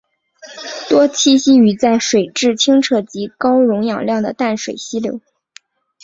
[0.89, 5.21] 多栖息于在水质清澈及高溶氧量的淡水溪流。